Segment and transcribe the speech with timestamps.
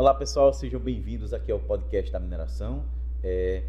[0.00, 2.86] Olá pessoal, sejam bem-vindos aqui ao podcast da mineração.
[3.22, 3.62] É,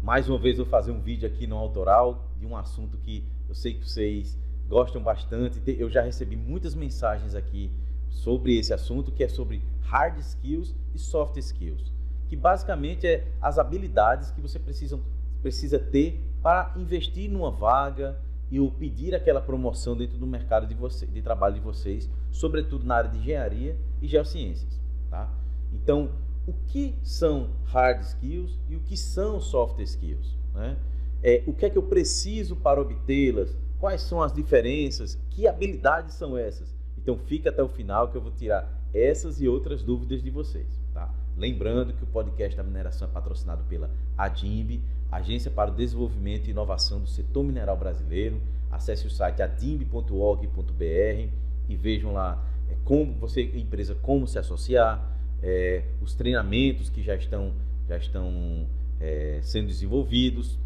[0.00, 3.54] mais uma vez vou fazer um vídeo aqui no autoral de um assunto que eu
[3.56, 5.60] sei que vocês gostam bastante.
[5.66, 7.68] Eu já recebi muitas mensagens aqui
[8.08, 11.92] sobre esse assunto, que é sobre hard skills e soft skills,
[12.28, 15.00] que basicamente é as habilidades que você precisa,
[15.42, 18.16] precisa ter para investir numa vaga
[18.52, 22.86] e ou pedir aquela promoção dentro do mercado de, você, de trabalho de vocês, sobretudo
[22.86, 24.80] na área de engenharia e geociências.
[25.10, 25.41] Tá?
[25.72, 26.10] Então,
[26.46, 30.36] o que são hard skills e o que são soft skills?
[30.54, 30.76] Né?
[31.22, 33.56] É, o que é que eu preciso para obtê-las?
[33.78, 35.18] Quais são as diferenças?
[35.30, 36.74] Que habilidades são essas?
[36.98, 40.66] Então, fica até o final que eu vou tirar essas e outras dúvidas de vocês.
[40.92, 41.12] Tá?
[41.36, 46.52] Lembrando que o podcast da mineração é patrocinado pela ADIMB, Agência para o Desenvolvimento e
[46.52, 48.40] Inovação do Setor Mineral Brasileiro.
[48.70, 51.28] Acesse o site adimb.org.br
[51.68, 55.11] e vejam lá é, como você, empresa, como se associar,
[55.42, 57.52] é, os treinamentos que já estão,
[57.88, 58.66] já estão
[59.00, 60.58] é, sendo desenvolvidos,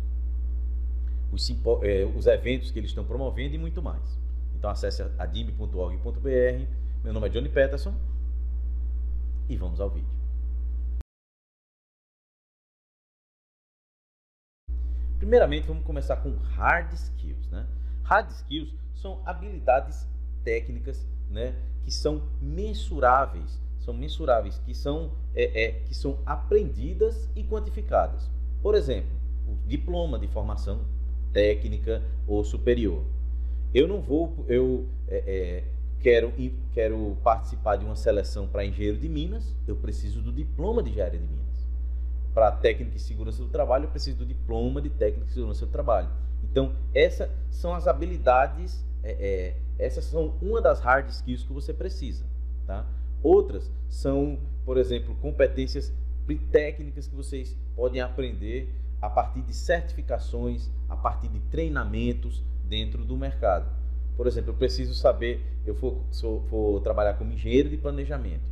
[1.32, 1.50] os,
[1.82, 4.18] é, os, eventos que eles estão promovendo e muito mais.
[4.54, 6.66] Então acesse adimb.org.br.
[7.02, 7.94] Meu nome é Johnny Peterson
[9.48, 10.16] e vamos ao vídeo.
[15.18, 17.48] Primeiramente, vamos começar com hard skills.
[17.48, 17.66] Né?
[18.04, 20.06] Hard skills são habilidades
[20.44, 21.54] técnicas né,
[21.84, 28.28] que são mensuráveis são mensuráveis, que são, é, é, que são aprendidas e quantificadas.
[28.60, 29.10] Por exemplo,
[29.46, 30.80] o diploma de formação
[31.32, 33.04] técnica ou superior.
[33.72, 35.64] Eu não vou, eu é, é
[36.00, 36.32] quero,
[36.72, 41.20] quero participar de uma seleção para engenheiro de Minas, eu preciso do diploma de engenharia
[41.20, 41.66] de Minas.
[42.34, 45.70] Para técnica e segurança do trabalho, eu preciso do diploma de técnica e segurança do
[45.72, 46.08] trabalho.
[46.42, 51.72] Então, essas são as habilidades, é, é, essas são uma das hard skills que você
[51.72, 52.24] precisa.
[52.66, 52.84] Tá?
[53.26, 55.92] Outras são, por exemplo, competências
[56.52, 58.72] técnicas que vocês podem aprender
[59.02, 63.68] a partir de certificações, a partir de treinamentos dentro do mercado.
[64.16, 68.48] Por exemplo, eu preciso saber, eu for, sou, for trabalhar como engenheiro de planejamento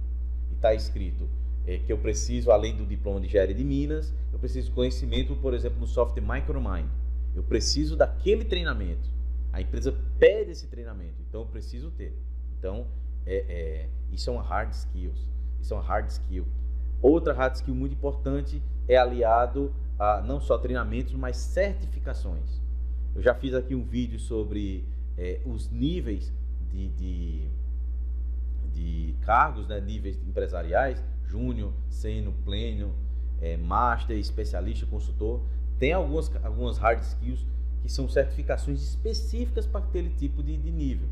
[0.51, 1.29] e está escrito
[1.65, 5.55] é, que eu preciso, além do diploma de engenharia de Minas, eu preciso conhecimento, por
[5.55, 6.89] exemplo, no software Micromind.
[7.33, 9.09] Eu preciso daquele treinamento.
[9.53, 12.13] A empresa pede esse treinamento, então eu preciso ter.
[12.59, 12.89] Então,
[13.27, 15.29] é, é, isso é uma hard skills.
[15.61, 16.47] Isso é uma hard skill.
[17.01, 22.63] Outra hard skill muito importante é aliado a não só treinamentos, mas certificações.
[23.15, 24.85] Eu já fiz aqui um vídeo sobre
[25.17, 26.33] é, os níveis
[26.71, 27.49] de, de,
[28.73, 32.93] de cargos, né, níveis empresariais, júnior, sênior, pleno,
[33.41, 35.41] é, master, especialista, consultor.
[35.79, 37.47] Tem algumas, algumas hard skills
[37.83, 41.09] que são certificações específicas para aquele tipo de, de nível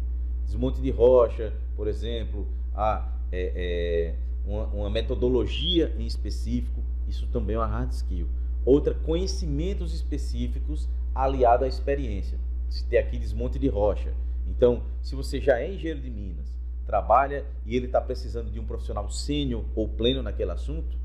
[0.53, 4.15] desmonte de rocha, por exemplo, a, é, é,
[4.47, 8.27] uma, uma, metodologia em específico, isso também é uma hard skill.
[8.65, 12.39] Outra, conhecimentos específicos aliado à experiência.
[12.69, 14.13] Se tem aqui desmonte de rocha.
[14.47, 18.67] Então, se você já é engenheiro de Minas, trabalha e ele está precisando de um
[18.67, 20.99] profissional sênior ou pleno naquele assunto,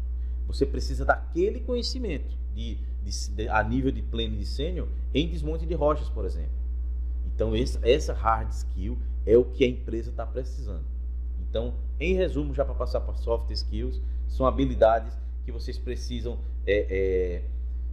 [0.46, 5.28] você precisa daquele conhecimento de, de, de, a nível de pleno e de sênior em
[5.28, 6.58] desmonte de rochas, por exemplo.
[7.26, 10.86] Então, essa, essa hard skill é o que a empresa está precisando.
[11.42, 16.88] Então, em resumo, já para passar para soft skills, são habilidades que vocês precisam, é,
[16.90, 17.44] é,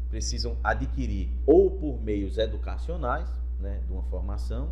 [0.09, 3.28] precisam adquirir ou por meios educacionais,
[3.61, 4.71] né, de uma formação,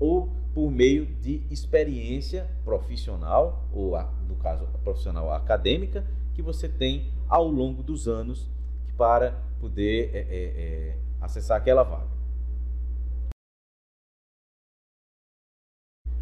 [0.00, 3.96] ou por meio de experiência profissional, ou
[4.28, 6.04] no caso profissional acadêmica,
[6.34, 8.48] que você tem ao longo dos anos
[8.96, 12.19] para poder é, é, é acessar aquela vaga.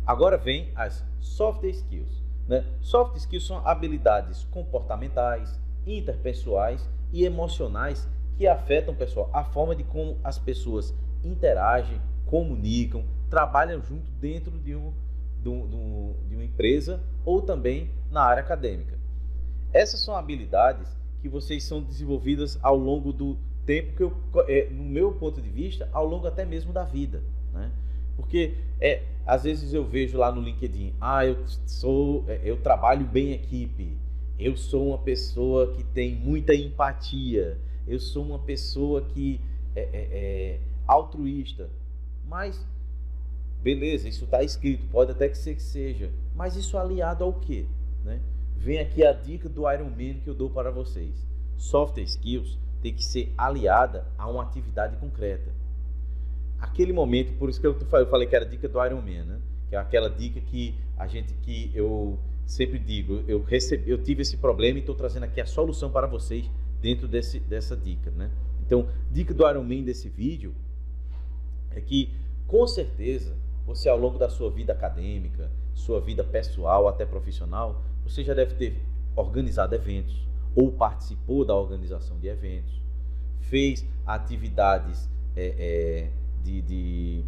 [0.09, 2.25] Agora vem as soft skills.
[2.49, 2.65] Né?
[2.81, 8.09] Soft skills são habilidades comportamentais, interpessoais e emocionais
[8.39, 14.75] que afetam pessoal, a forma de como as pessoas interagem, comunicam, trabalham junto dentro de,
[14.75, 14.95] um,
[15.43, 18.99] de, um, de uma empresa ou também na área acadêmica.
[19.75, 20.89] Essas são habilidades
[21.21, 24.17] que vocês são desenvolvidas ao longo do tempo que eu,
[24.49, 27.23] é, no meu ponto de vista, ao longo até mesmo da vida,
[27.53, 27.71] né?
[28.19, 33.07] Porque é, às vezes eu vejo lá no LinkedIn, ah, eu sou, é, eu trabalho
[33.07, 33.97] bem equipe,
[34.37, 37.57] eu sou uma pessoa que tem muita empatia,
[37.87, 39.41] eu sou uma pessoa que
[39.75, 41.71] é, é, é altruísta.
[42.27, 42.67] Mas
[43.63, 47.67] beleza, isso está escrito, pode até que seja, mas isso aliado ao quê?
[48.05, 48.21] Né?
[48.57, 51.15] Vem aqui a dica do Iron Man que eu dou para vocês.
[51.57, 55.57] Soft skills tem que ser aliada a uma atividade concreta
[56.59, 57.75] aquele momento, por isso que eu
[58.07, 59.41] falei que era a dica do Iron Man, né?
[59.69, 64.23] Que é aquela dica que a gente que eu sempre digo, eu recebi, eu tive
[64.23, 66.51] esse problema e estou trazendo aqui a solução para vocês
[66.81, 68.31] dentro desse, dessa dica, né?
[68.67, 70.55] Então, dica do Iron Man desse vídeo
[71.71, 72.11] é que,
[72.47, 78.25] com certeza, você ao longo da sua vida acadêmica, sua vida pessoal, até profissional, você
[78.25, 78.81] já deve ter
[79.15, 82.81] organizado eventos ou participou da organização de eventos,
[83.41, 86.11] fez atividades é, é,
[86.49, 87.25] de, de,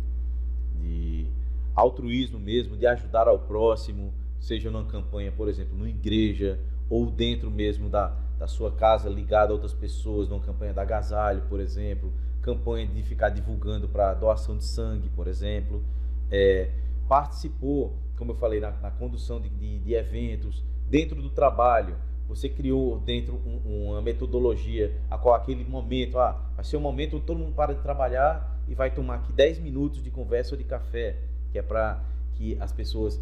[0.80, 1.26] de
[1.74, 6.58] altruísmo mesmo, de ajudar ao próximo, seja numa campanha, por exemplo, numa igreja
[6.88, 11.42] ou dentro mesmo da, da sua casa, ligado a outras pessoas, numa campanha da agasalho,
[11.48, 15.82] por exemplo, campanha de ficar divulgando para doação de sangue, por exemplo,
[16.30, 16.70] é,
[17.06, 21.96] participou, como eu falei, na, na condução de, de, de, eventos, dentro do trabalho,
[22.26, 27.20] você criou dentro um, uma metodologia a qual aquele momento, ah, vai ser um momento
[27.20, 30.62] todo mundo para de trabalhar e vai tomar aqui 10 minutos de conversa ou de
[30.62, 31.16] café,
[31.50, 32.00] que é para
[32.36, 33.20] que as pessoas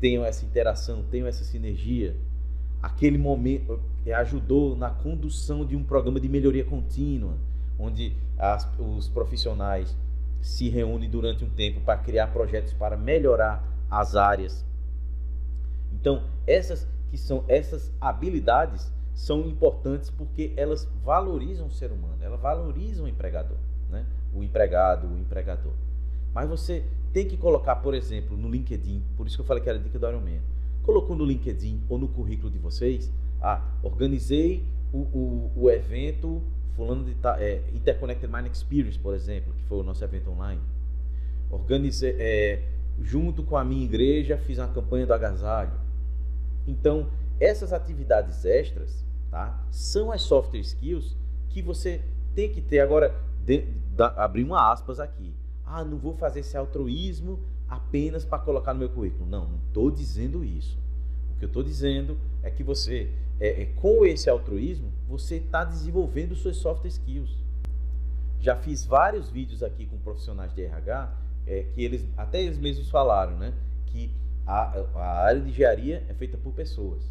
[0.00, 2.16] tenham essa interação, tenham essa sinergia.
[2.82, 7.36] Aquele momento eh, ajudou na condução de um programa de melhoria contínua,
[7.78, 9.96] onde as, os profissionais
[10.42, 14.64] se reúnem durante um tempo para criar projetos para melhorar as áreas.
[15.92, 22.40] Então, essas que são essas habilidades são importantes porque elas valorizam o ser humano, elas
[22.40, 23.58] valorizam o empregador,
[23.88, 24.04] né?
[24.34, 25.72] O empregado, o empregador.
[26.32, 29.68] Mas você tem que colocar, por exemplo, no LinkedIn, por isso que eu falei que
[29.68, 30.40] era dica do Iron Man.
[30.82, 33.10] Colocou no LinkedIn ou no currículo de vocês,
[33.40, 36.42] ah, organizei o, o, o evento
[36.74, 40.60] fulano de é, Interconnected Mind Experience, por exemplo, que foi o nosso evento online.
[41.50, 42.62] Organizei, é,
[43.02, 45.72] junto com a minha igreja, fiz uma campanha do agasalho.
[46.66, 47.08] Então,
[47.40, 51.16] essas atividades extras, tá, são as soft skills
[51.48, 52.00] que você
[52.34, 52.80] tem que ter.
[52.80, 53.66] Agora, de,
[53.96, 55.34] da, abrir uma aspas aqui
[55.70, 57.38] ah, não vou fazer esse altruísmo
[57.68, 59.24] apenas para colocar no meu currículo.
[59.24, 60.76] Não, não estou dizendo isso.
[61.30, 63.08] O que eu estou dizendo é que você,
[63.38, 67.30] é, é, com esse altruísmo, você está desenvolvendo suas soft skills.
[68.40, 71.12] Já fiz vários vídeos aqui com profissionais de RH
[71.46, 73.54] é, que eles, até eles mesmos falaram, né,
[73.86, 74.10] que
[74.44, 77.02] a, a área de engenharia é feita por pessoas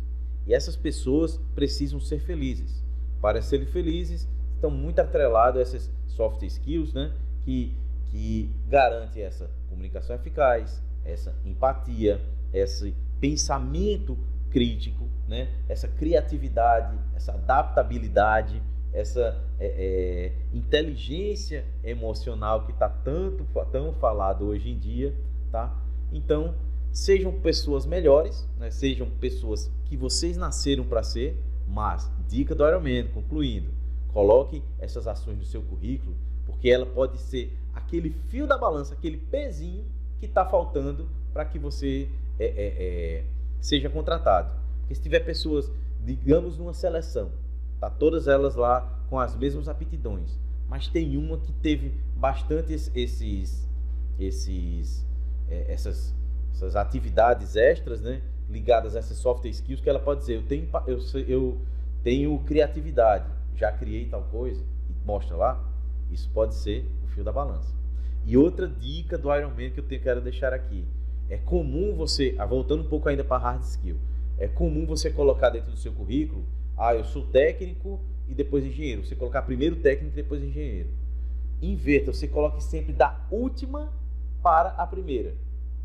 [0.46, 2.84] e essas pessoas precisam ser felizes.
[3.22, 4.28] Para serem felizes,
[4.60, 7.12] estão muito atrelados a essas soft skills, né,
[7.42, 7.74] que
[8.10, 12.20] que garante essa comunicação eficaz, essa empatia,
[12.52, 14.18] esse pensamento
[14.50, 15.50] crítico, né?
[15.68, 18.62] essa criatividade, essa adaptabilidade,
[18.92, 25.14] essa é, é, inteligência emocional que está tanto tão falado hoje em dia,
[25.52, 25.76] tá?
[26.12, 26.56] Então
[26.92, 28.72] sejam pessoas melhores, né?
[28.72, 33.70] sejam pessoas que vocês nasceram para ser, mas dica do Ironman, concluindo,
[34.14, 36.16] coloque essas ações no seu currículo,
[36.46, 39.86] porque ela pode ser aquele fio da balança, aquele pezinho
[40.20, 42.10] que está faltando para que você
[42.40, 43.24] é, é, é,
[43.62, 44.52] seja contratado.
[44.80, 45.72] Porque se tiver pessoas,
[46.04, 47.32] digamos, numa seleção,
[47.80, 53.68] tá todas elas lá com as mesmas aptidões, mas tem uma que teve bastante esses,
[54.20, 55.06] esses,
[55.50, 56.14] é, essas,
[56.54, 60.68] essas atividades extras, né, ligadas a essas soft skills, que ela pode dizer, eu tenho,
[60.88, 61.58] eu, eu
[62.04, 65.64] tenho criatividade, já criei tal coisa, e mostra lá,
[66.12, 67.74] isso pode ser o fio da balança.
[68.26, 70.86] E outra dica do Iron Man que eu tenho, quero deixar aqui.
[71.30, 73.98] É comum você, ah, voltando um pouco ainda para hard skill,
[74.38, 76.46] é comum você colocar dentro do seu currículo,
[76.78, 79.06] ah, eu sou técnico e depois engenheiro.
[79.06, 80.90] Você colocar primeiro técnico e depois engenheiro.
[81.62, 83.92] Inverta, você coloque sempre da última
[84.42, 85.36] para a primeira.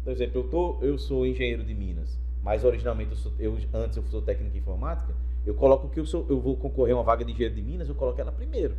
[0.05, 3.97] Por exemplo, eu, tô, eu sou engenheiro de Minas, mas originalmente eu, sou, eu antes
[3.97, 5.15] eu sou técnico em informática,
[5.47, 7.89] eu coloco que eu, sou, eu vou concorrer a uma vaga de engenheiro de Minas,
[7.89, 8.75] eu coloco ela primeiro.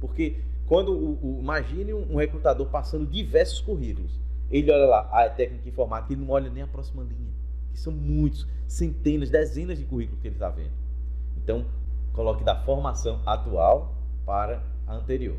[0.00, 4.18] Porque quando o, o, imagine um, recrutador passando diversos currículos,
[4.50, 7.32] ele olha lá, ah, é técnico informática, ele não olha nem a próxima linha,
[7.72, 10.72] que são muitos, centenas, dezenas de currículos que ele está vendo.
[11.36, 11.66] Então,
[12.12, 13.94] coloque da formação atual
[14.24, 15.36] para a anterior.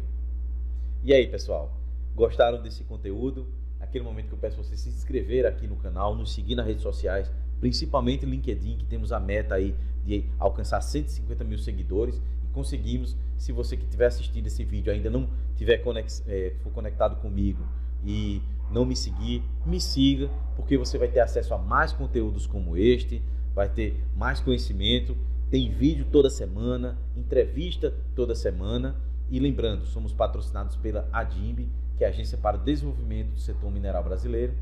[1.03, 1.71] E aí, pessoal,
[2.13, 3.47] gostaram desse conteúdo?
[3.79, 6.83] Aquele momento que eu peço você se inscrever aqui no canal, nos seguir nas redes
[6.83, 12.19] sociais, principalmente LinkedIn, que temos a meta aí de alcançar 150 mil seguidores
[12.51, 13.15] conseguimos.
[13.37, 17.65] Se você que estiver assistindo esse vídeo ainda não tiver conex, é, for conectado comigo
[18.05, 22.77] e não me seguir, me siga, porque você vai ter acesso a mais conteúdos como
[22.77, 23.21] este,
[23.53, 25.17] vai ter mais conhecimento,
[25.49, 28.95] tem vídeo toda semana, entrevista toda semana.
[29.29, 33.71] E lembrando, somos patrocinados pela ADIMB, que é a Agência para o Desenvolvimento do Setor
[33.71, 34.53] Mineral Brasileiro.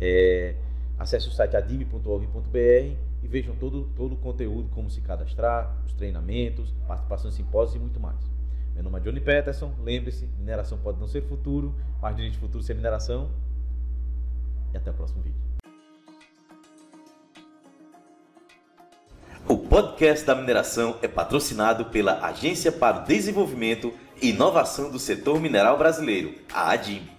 [0.00, 0.54] É,
[0.98, 2.58] acesse o site adimb.org.br
[3.22, 7.78] e vejam todo, todo o conteúdo, como se cadastrar, os treinamentos, participação em simpósios e
[7.78, 8.18] muito mais.
[8.74, 12.62] Meu nome é Johnny Peterson, lembre-se, mineração pode não ser futuro, mas direito de futuro
[12.62, 13.30] ser mineração.
[14.72, 15.48] E até o próximo vídeo.
[19.68, 25.76] podcast da mineração é patrocinado pela Agência para o Desenvolvimento e Inovação do Setor Mineral
[25.76, 27.17] Brasileiro, a ADIM.